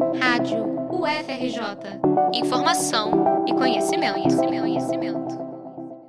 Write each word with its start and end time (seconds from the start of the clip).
Rádio 0.00 0.64
UFRJ. 0.90 2.00
Informação 2.32 3.44
e 3.46 3.52
conhecimento, 3.52 4.14
conhecimento, 4.14 4.60
conhecimento. 4.62 5.38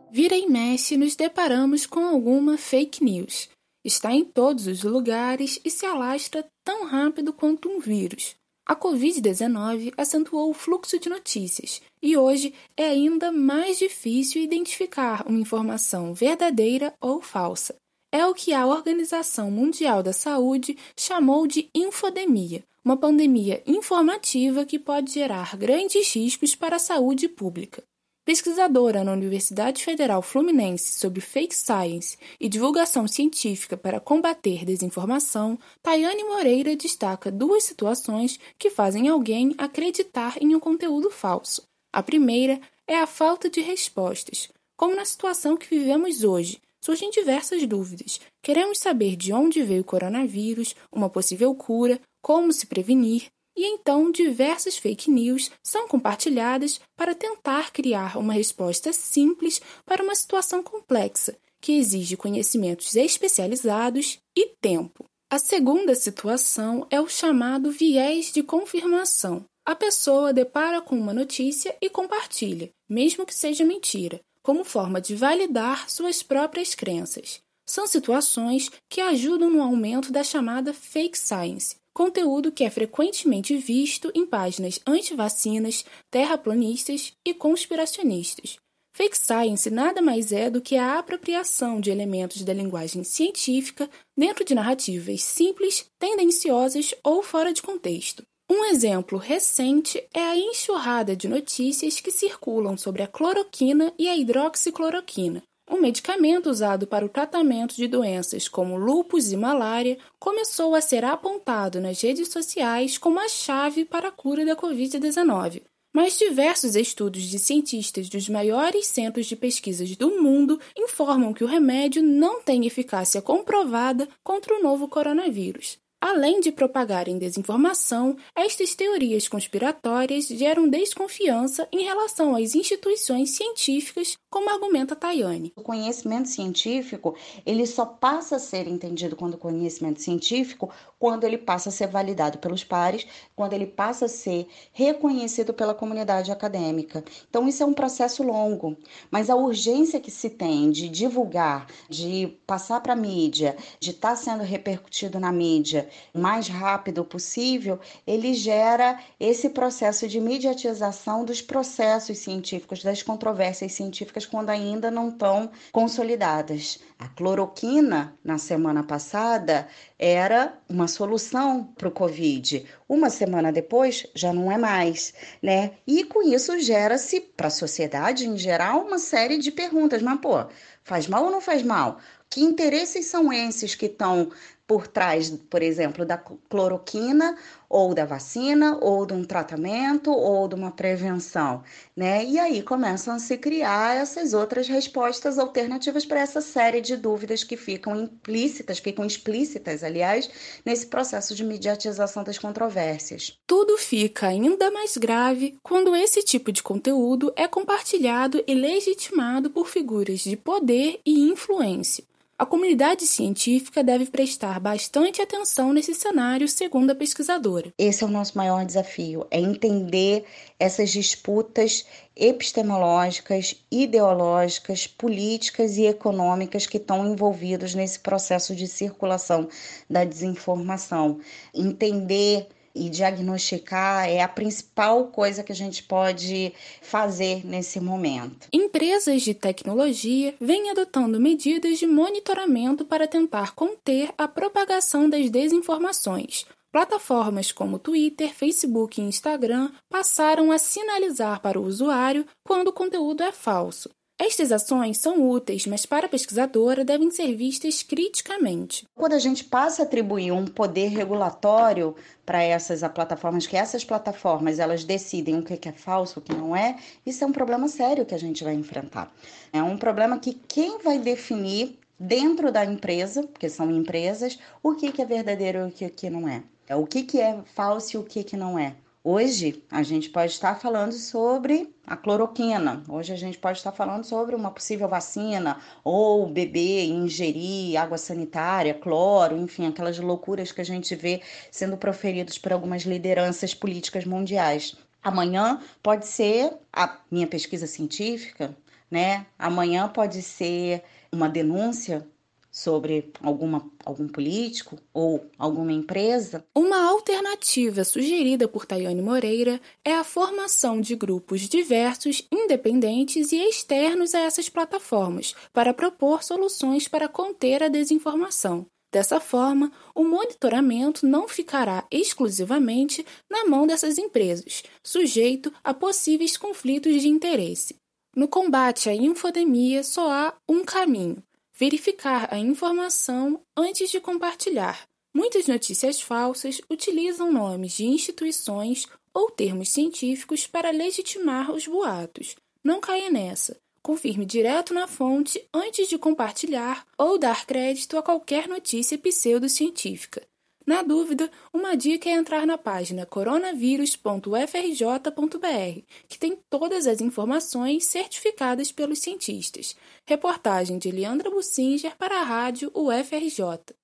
Vira 0.10 0.36
e 0.36 0.48
mexe, 0.48 0.96
nos 0.96 1.18
deparamos 1.18 1.86
com 1.86 2.00
alguma 2.06 2.58
fake 2.58 3.04
news. 3.04 3.50
Está 3.84 4.14
em 4.14 4.24
todos 4.24 4.66
os 4.66 4.84
lugares 4.84 5.60
e 5.66 5.70
se 5.70 5.86
alastra 5.86 6.46
tão 6.64 6.86
rápido 6.86 7.34
quanto 7.34 7.68
um 7.68 7.82
vírus. 7.82 8.34
A 8.66 8.78
Covid-19 8.78 9.94
acentuou 9.98 10.50
o 10.50 10.54
fluxo 10.54 10.98
de 10.98 11.10
notícias 11.10 11.82
e 12.02 12.16
hoje 12.16 12.54
é 12.78 12.86
ainda 12.86 13.30
mais 13.30 13.78
difícil 13.78 14.42
identificar 14.42 15.28
uma 15.28 15.40
informação 15.40 16.14
verdadeira 16.14 16.94
ou 17.02 17.22
falsa. 17.22 17.76
É 18.10 18.26
o 18.26 18.34
que 18.34 18.54
a 18.54 18.66
Organização 18.66 19.52
Mundial 19.52 20.02
da 20.02 20.14
Saúde 20.14 20.78
chamou 20.98 21.46
de 21.46 21.70
infodemia, 21.76 22.64
uma 22.84 22.98
pandemia 22.98 23.62
informativa 23.66 24.66
que 24.66 24.80
pode 24.80 25.14
gerar 25.14 25.56
grandes 25.56 26.14
riscos 26.14 26.56
para 26.56 26.78
a 26.78 26.80
saúde 26.80 27.28
pública. 27.28 27.84
Pesquisadora 28.26 29.04
na 29.04 29.14
Universidade 29.14 29.84
Federal 29.84 30.22
Fluminense 30.22 30.94
sobre 30.94 31.22
fake 31.22 31.56
science 31.56 32.18
e 32.40 32.48
divulgação 32.48 33.08
científica 33.08 33.76
para 33.76 34.00
combater 34.00 34.64
desinformação, 34.64 35.58
Tayane 35.82 36.24
Moreira 36.24 36.76
destaca 36.76 37.32
duas 37.32 37.64
situações 37.64 38.40
que 38.60 38.70
fazem 38.70 39.10
alguém 39.10 39.56
acreditar 39.58 40.42
em 40.42 40.56
um 40.56 40.60
conteúdo 40.60 41.10
falso. 41.10 41.64
A 41.92 42.04
primeira 42.04 42.60
é 42.88 42.98
a 42.98 43.08
falta 43.08 43.50
de 43.50 43.60
respostas, 43.60 44.50
como 44.78 44.96
na 44.96 45.06
situação 45.06 45.58
que 45.58 45.70
vivemos 45.70 46.24
hoje. 46.24 46.60
Surgem 46.84 47.12
diversas 47.12 47.64
dúvidas. 47.68 48.20
Queremos 48.42 48.80
saber 48.80 49.16
de 49.16 49.32
onde 49.32 49.62
veio 49.62 49.82
o 49.82 49.86
coronavírus, 49.86 50.76
uma 50.92 51.10
possível 51.10 51.54
cura, 51.54 52.00
como 52.22 52.52
se 52.54 52.68
prevenir, 52.68 53.28
e 53.56 53.66
então 53.66 54.12
diversas 54.12 54.78
fake 54.78 55.12
news 55.12 55.52
são 55.64 55.88
compartilhadas 55.88 56.80
para 56.96 57.14
tentar 57.14 57.72
criar 57.72 58.18
uma 58.18 58.34
resposta 58.34 58.94
simples 58.94 59.62
para 59.86 60.04
uma 60.04 60.16
situação 60.16 60.64
complexa 60.64 61.36
que 61.62 61.74
exige 61.74 62.18
conhecimentos 62.18 62.96
especializados 62.96 64.18
e 64.36 64.48
tempo. 64.60 65.06
A 65.30 65.38
segunda 65.38 65.96
situação 65.96 66.86
é 66.90 67.00
o 67.00 67.08
chamado 67.08 67.72
viés 67.72 68.32
de 68.32 68.42
confirmação. 68.42 69.46
A 69.66 69.76
pessoa 69.76 70.34
depara 70.34 70.82
com 70.82 70.98
uma 70.98 71.14
notícia 71.14 71.76
e 71.80 71.90
compartilha, 71.90 72.70
mesmo 72.90 73.26
que 73.26 73.34
seja 73.34 73.64
mentira, 73.64 74.20
como 74.44 74.64
forma 74.64 75.00
de 75.00 75.16
validar 75.16 75.90
suas 75.90 76.24
próprias 76.24 76.74
crenças. 76.74 77.40
São 77.70 77.86
situações 77.86 78.70
que 78.90 79.00
ajudam 79.00 79.50
no 79.50 79.62
aumento 79.62 80.12
da 80.12 80.24
chamada 80.24 80.74
fake 80.74 81.18
science, 81.18 81.76
conteúdo 81.94 82.52
que 82.52 82.64
é 82.64 82.70
frequentemente 82.70 83.56
visto 83.58 84.12
em 84.16 84.26
páginas 84.26 84.80
anti-vacinas, 84.88 85.86
terraplanistas 86.10 87.14
e 87.26 87.34
conspiracionistas. 87.34 88.58
Fake 88.94 89.18
science 89.18 89.70
nada 89.70 90.02
mais 90.02 90.32
é 90.32 90.50
do 90.50 90.62
que 90.62 90.76
a 90.76 91.00
apropriação 91.00 91.80
de 91.80 91.90
elementos 91.90 92.44
da 92.44 92.54
linguagem 92.54 93.04
científica 93.04 93.90
dentro 94.18 94.44
de 94.44 94.54
narrativas 94.54 95.22
simples, 95.22 95.86
tendenciosas 95.98 96.94
ou 97.04 97.24
fora 97.24 97.54
de 97.54 97.62
contexto. 97.62 98.24
Um 98.50 98.66
exemplo 98.66 99.18
recente 99.18 100.06
é 100.14 100.20
a 100.20 100.36
enxurrada 100.36 101.16
de 101.16 101.30
notícias 101.30 102.02
que 102.02 102.12
circulam 102.12 102.76
sobre 102.76 103.02
a 103.02 103.08
cloroquina 103.08 103.94
e 103.98 104.10
a 104.10 104.18
hidroxicloroquina, 104.18 105.42
um 105.72 105.80
medicamento 105.80 106.50
usado 106.50 106.86
para 106.86 107.06
o 107.06 107.10
tratamento 107.10 107.76
de 107.76 107.88
doenças 107.88 108.50
como 108.50 108.78
lúpus 108.78 109.32
e 109.32 109.38
malária 109.38 109.98
começou 110.20 110.76
a 110.76 110.82
ser 110.82 111.06
apontado 111.06 111.80
nas 111.80 112.02
redes 112.02 112.28
sociais 112.28 112.98
como 112.98 113.20
a 113.20 113.30
chave 113.30 113.86
para 113.86 114.10
a 114.10 114.12
cura 114.12 114.46
da 114.46 114.56
Covid-19. 114.56 115.62
Mas 115.94 116.18
diversos 116.18 116.76
estudos 116.76 117.24
de 117.24 117.40
cientistas 117.40 118.10
dos 118.10 118.30
maiores 118.30 118.88
centros 118.88 119.26
de 119.26 119.36
pesquisas 119.36 119.96
do 119.96 120.22
mundo 120.22 120.60
informam 120.78 121.34
que 121.34 121.44
o 121.44 121.48
remédio 121.48 122.04
não 122.04 122.42
tem 122.42 122.66
eficácia 122.66 123.22
comprovada 123.22 124.08
contra 124.24 124.56
o 124.56 124.62
novo 124.62 124.88
coronavírus. 124.88 125.81
Além 126.04 126.40
de 126.40 126.52
propagarem 126.52 127.20
desinformação, 127.20 128.18
estas 128.36 128.74
teorias 128.74 129.28
conspiratórias 129.28 130.26
geram 130.26 130.68
desconfiança 130.68 131.68
em 131.72 131.84
relação 131.84 132.36
às 132.36 132.56
instituições 132.56 133.30
científicas, 133.30 134.18
como 134.28 134.50
argumenta 134.50 134.96
Tayane. 134.96 135.54
O 135.56 135.62
conhecimento 135.62 136.28
científico, 136.28 137.16
ele 137.46 137.68
só 137.68 137.86
passa 137.86 138.38
a 138.38 138.40
ser 138.40 138.68
entendido 138.68 139.16
quando 139.16 139.38
conhecimento 139.38 140.02
científico, 140.02 140.72
quando 140.98 141.24
ele 141.24 141.38
passa 141.38 141.70
a 141.70 141.72
ser 141.72 141.88
validado 141.88 142.40
pelos 142.40 142.64
pares, 142.64 143.06
quando 143.36 143.54
ele 143.54 143.68
passa 143.68 144.06
a 144.06 144.10
ser 144.10 144.48
reconhecido 144.74 145.54
pela 145.54 145.76
comunidade 145.76 146.32
acadêmica. 146.32 147.04
Então 147.30 147.48
isso 147.48 147.62
é 147.62 147.66
um 147.66 147.74
processo 147.74 148.24
longo, 148.24 148.76
mas 149.12 149.30
a 149.30 149.36
urgência 149.36 150.00
que 150.00 150.10
se 150.10 150.32
tem 150.32 150.72
de 150.72 150.90
divulgar, 150.90 151.68
de 151.88 152.40
passar 152.48 152.82
para 152.82 152.94
a 152.94 152.96
mídia, 152.96 153.56
de 153.80 153.92
estar 153.92 154.10
tá 154.10 154.16
sendo 154.16 154.44
repercutido 154.44 155.20
na 155.20 155.32
mídia, 155.32 155.91
mais 156.14 156.48
rápido 156.48 157.04
possível, 157.04 157.80
ele 158.06 158.34
gera 158.34 159.00
esse 159.20 159.50
processo 159.50 160.08
de 160.08 160.20
mediatização 160.20 161.24
dos 161.24 161.42
processos 161.42 162.18
científicos, 162.18 162.84
das 162.84 163.04
controvérsias 163.04 163.74
científicas 163.74 164.26
quando 164.26 164.50
ainda 164.50 164.90
não 164.90 165.10
estão 165.10 165.52
consolidadas. 165.72 166.80
A 167.00 167.08
cloroquina, 167.10 168.16
na 168.24 168.38
semana 168.38 168.84
passada, 168.84 169.68
era 169.98 170.58
uma 170.70 170.88
solução 170.88 171.64
para 171.64 171.88
o 171.88 171.92
Covid. 171.92 172.66
Uma 172.88 173.10
semana 173.10 173.52
depois, 173.52 174.06
já 174.14 174.32
não 174.32 174.52
é 174.52 174.58
mais, 174.58 175.14
né? 175.42 175.72
E 175.88 176.04
com 176.04 176.22
isso 176.22 176.60
gera-se, 176.60 177.20
para 177.22 177.48
a 177.48 177.52
sociedade 177.52 178.28
em 178.28 178.38
geral, 178.38 178.86
uma 178.86 179.00
série 179.00 179.38
de 179.38 179.52
perguntas. 179.52 180.02
Mas, 180.02 180.20
pô, 180.20 180.46
faz 180.84 181.08
mal 181.08 181.26
ou 181.26 181.32
não 181.32 181.42
faz 181.42 181.64
mal? 181.64 182.00
Que 182.30 182.42
interesses 182.42 183.08
são 183.08 183.34
esses 183.34 183.76
que 183.76 183.88
estão 183.88 184.32
por 184.72 184.88
trás, 184.88 185.30
por 185.50 185.62
exemplo, 185.62 186.06
da 186.06 186.18
cloroquina 186.18 187.38
ou 187.68 187.94
da 187.94 188.06
vacina 188.06 188.78
ou 188.80 189.06
de 189.06 189.14
um 189.14 189.26
tratamento 189.26 190.10
ou 190.10 190.48
de 190.48 190.56
uma 190.56 190.72
prevenção, 190.72 191.62
né? 191.94 192.24
E 192.24 192.40
aí 192.40 192.64
começam 192.64 193.14
a 193.14 193.20
se 193.20 193.38
criar 193.38 193.98
essas 193.98 194.34
outras 194.34 194.70
respostas 194.70 195.38
alternativas 195.38 196.06
para 196.06 196.22
essa 196.22 196.40
série 196.40 196.80
de 196.80 196.96
dúvidas 196.96 197.44
que 197.44 197.58
ficam 197.58 197.94
implícitas, 197.98 198.80
ficam 198.80 199.04
explícitas, 199.04 199.84
aliás, 199.84 200.30
nesse 200.66 200.88
processo 200.88 201.36
de 201.36 201.44
mediatização 201.44 202.24
das 202.24 202.38
controvérsias. 202.38 203.38
Tudo 203.46 203.78
fica 203.78 204.28
ainda 204.28 204.72
mais 204.72 204.96
grave 204.96 205.58
quando 205.62 205.94
esse 205.94 206.24
tipo 206.24 206.50
de 206.50 206.64
conteúdo 206.64 207.34
é 207.36 207.46
compartilhado 207.46 208.42
e 208.48 208.54
legitimado 208.54 209.50
por 209.50 209.68
figuras 209.68 210.22
de 210.22 210.38
poder 210.38 211.02
e 211.06 211.30
influência. 211.30 212.10
A 212.42 212.46
comunidade 212.48 213.06
científica 213.06 213.84
deve 213.84 214.08
prestar 214.08 214.60
bastante 214.60 215.22
atenção 215.22 215.72
nesse 215.72 215.94
cenário, 215.94 216.48
segundo 216.48 216.90
a 216.90 216.96
pesquisadora. 216.96 217.72
Esse 217.78 218.04
é 218.04 218.08
o 218.08 218.10
nosso 218.10 218.36
maior 218.36 218.66
desafio, 218.66 219.28
é 219.30 219.40
entender 219.40 220.26
essas 220.60 220.90
disputas 220.90 221.86
epistemológicas, 222.16 223.64
ideológicas, 223.72 224.88
políticas 224.88 225.78
e 225.78 225.86
econômicas 225.86 226.66
que 226.66 226.78
estão 226.78 227.14
envolvidos 227.14 227.76
nesse 227.76 228.00
processo 228.00 228.56
de 228.56 228.68
circulação 228.68 229.48
da 229.88 230.04
desinformação. 230.04 231.20
Entender 231.54 232.48
e 232.74 232.90
diagnosticar 232.90 234.10
é 234.10 234.22
a 234.22 234.28
principal 234.28 235.06
coisa 235.08 235.44
que 235.44 235.52
a 235.52 235.56
gente 235.56 235.84
pode 235.84 236.54
fazer 236.82 237.46
nesse 237.46 237.80
momento. 237.80 238.48
Empresas 238.52 239.22
de 239.22 239.34
tecnologia 239.34 240.36
vêm 240.40 240.70
adotando 240.70 241.20
medidas 241.20 241.80
de 241.80 241.88
monitoramento 241.88 242.86
para 242.86 243.08
tentar 243.08 243.54
conter 243.54 244.14
a 244.18 244.28
propagação 244.28 245.10
das 245.10 245.30
desinformações. 245.30 246.46
Plataformas 246.72 247.52
como 247.52 247.78
Twitter, 247.78 248.34
Facebook 248.34 249.02
e 249.02 249.04
Instagram 249.04 249.72
passaram 249.90 250.52
a 250.52 250.58
sinalizar 250.58 251.42
para 251.42 251.60
o 251.60 251.66
usuário 251.66 252.26
quando 252.46 252.70
o 252.70 252.74
conteúdo 252.74 253.24
é 253.24 253.32
falso. 253.32 253.90
Estas 254.24 254.52
ações 254.52 255.00
são 255.00 255.28
úteis, 255.28 255.66
mas 255.66 255.84
para 255.84 256.06
a 256.06 256.10
pesquisadora 256.10 256.86
devem 256.86 257.10
ser 257.10 257.36
vistas 257.36 257.82
criticamente. 257.82 258.86
Quando 258.94 259.14
a 259.14 259.20
gente 259.20 259.44
passa 259.44 259.82
a 259.82 259.86
atribuir 259.86 260.32
um 260.32 260.46
poder 260.46 260.90
regulatório 260.90 261.96
para 262.24 262.44
essas 262.44 262.82
plataformas, 262.94 263.48
que 263.48 263.58
essas 263.58 263.84
plataformas 263.84 264.60
elas 264.60 264.84
decidem 264.84 265.40
o 265.40 265.44
que 265.44 265.68
é 265.68 265.72
falso, 265.72 266.20
o 266.20 266.22
que 266.22 266.36
não 266.36 266.56
é, 266.56 266.76
isso 267.04 267.24
é 267.24 267.28
um 267.28 267.32
problema 267.32 267.68
sério 267.68 268.06
que 268.06 268.14
a 268.14 268.20
gente 268.20 268.44
vai 268.44 268.54
enfrentar. 268.54 269.12
É 269.52 269.64
um 269.64 269.76
problema 269.76 270.20
que 270.20 270.36
quem 270.48 270.78
vai 270.78 271.00
definir 271.00 271.80
dentro 272.00 272.52
da 272.52 272.64
empresa, 272.64 273.24
porque 273.24 273.50
são 273.50 273.72
empresas, 273.72 274.38
o 274.62 274.76
que 274.76 275.02
é 275.02 275.06
verdadeiro 275.06 275.74
e 275.82 275.86
o 275.86 275.90
que 275.90 276.10
não 276.12 276.30
é. 276.30 276.44
O 276.76 276.86
que 276.86 277.20
é 277.20 277.40
falso 277.56 277.98
e 277.98 278.00
o 278.00 278.04
que 278.04 278.38
não 278.38 278.60
é 278.60 278.76
Hoje 279.04 279.64
a 279.72 279.82
gente 279.82 280.12
pode 280.12 280.32
estar 280.32 280.54
falando 280.60 280.92
sobre 280.92 281.74
a 281.88 281.98
cloroquina, 281.98 282.84
hoje 282.88 283.12
a 283.12 283.16
gente 283.16 283.36
pode 283.36 283.58
estar 283.58 283.72
falando 283.72 284.04
sobre 284.04 284.36
uma 284.36 284.52
possível 284.52 284.88
vacina, 284.88 285.60
ou 285.84 286.28
beber, 286.28 286.86
ingerir 286.86 287.82
água 287.82 287.98
sanitária, 287.98 288.76
cloro, 288.76 289.36
enfim, 289.36 289.66
aquelas 289.66 289.98
loucuras 289.98 290.52
que 290.52 290.62
a 290.62 290.64
gente 290.64 290.94
vê 290.94 291.20
sendo 291.50 291.78
proferidas 291.78 292.38
por 292.38 292.54
algumas 292.54 292.84
lideranças 292.84 293.56
políticas 293.56 294.06
mundiais. 294.06 294.78
Amanhã 295.02 295.60
pode 295.82 296.06
ser 296.06 296.54
a 296.72 297.00
minha 297.10 297.26
pesquisa 297.26 297.66
científica, 297.66 298.56
né? 298.90 299.26
Amanhã 299.40 299.88
pode 299.88 300.22
ser 300.22 300.84
uma 301.12 301.28
denúncia 301.28 302.08
sobre 302.52 303.12
alguma, 303.22 303.72
algum 303.86 304.08
político 304.08 304.78
ou 304.94 305.26
alguma 305.38 305.72
empresa? 305.72 306.46
Uma 306.54 306.90
alternativa 306.90 307.84
sugerida 307.84 308.48
por 308.48 308.66
Tayane 308.66 309.02
Moreira 309.02 309.62
é 309.86 309.96
a 309.96 310.04
formação 310.04 310.82
de 310.82 310.96
grupos 310.96 311.42
diversos, 311.48 312.28
independentes 312.32 313.32
e 313.32 313.38
externos 313.38 314.14
a 314.14 314.20
essas 314.20 314.50
plataformas, 314.50 315.34
para 315.54 315.74
propor 315.74 316.22
soluções 316.22 316.88
para 316.88 317.08
conter 317.08 317.64
a 317.64 317.70
desinformação. 317.70 318.66
Dessa 318.92 319.22
forma, 319.22 319.72
o 319.96 320.04
monitoramento 320.04 321.06
não 321.06 321.26
ficará 321.26 321.88
exclusivamente 321.90 323.06
na 323.30 323.46
mão 323.46 323.66
dessas 323.66 323.98
empresas, 323.98 324.64
sujeito 324.84 325.52
a 325.64 325.74
possíveis 325.74 326.36
conflitos 326.36 327.02
de 327.02 327.08
interesse. 327.08 327.78
No 328.14 328.28
combate 328.28 328.90
à 328.90 328.94
infodemia, 328.94 329.82
só 329.82 330.12
há 330.12 330.34
um 330.50 330.66
caminho: 330.66 331.24
verificar 331.62 332.28
a 332.34 332.40
informação 332.40 333.40
antes 333.56 333.92
de 333.92 334.02
compartilhar. 334.02 334.88
Muitas 335.14 335.46
notícias 335.46 336.02
falsas 336.02 336.60
utilizam 336.72 337.32
nomes 337.32 337.74
de 337.74 337.86
instituições 337.86 338.88
ou 339.14 339.30
termos 339.30 339.70
científicos 339.70 340.48
para 340.48 340.72
legitimar 340.72 341.52
os 341.52 341.68
boatos. 341.68 342.36
Não 342.64 342.80
caia 342.80 343.12
nessa. 343.12 343.62
Confirme 343.84 344.26
direto 344.26 344.74
na 344.74 344.88
fonte 344.88 345.40
antes 345.54 345.88
de 345.88 346.00
compartilhar 346.00 346.84
ou 346.98 347.20
dar 347.20 347.46
crédito 347.46 347.96
a 347.96 348.02
qualquer 348.02 348.48
notícia 348.48 348.98
pseudocientífica. 348.98 350.28
Na 350.66 350.82
dúvida, 350.84 351.30
uma 351.52 351.76
dica 351.76 352.10
é 352.10 352.14
entrar 352.14 352.46
na 352.46 352.58
página 352.58 353.06
coronavírus.ufrj.br, 353.06 355.82
que 356.08 356.20
tem 356.20 356.38
todas 356.50 356.88
as 356.88 357.02
informações 357.02 357.86
certificadas 357.86 358.72
pelos 358.72 359.00
cientistas. 359.00 359.76
Reportagem 360.06 360.78
de 360.78 360.92
Leandra 360.92 361.32
Bussinger 361.32 361.98
para 361.98 362.22
a 362.22 362.24
rádio 362.24 362.72
UFRJ. 362.76 363.81